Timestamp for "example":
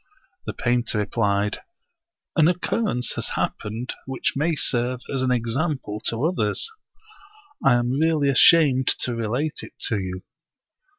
5.29-5.99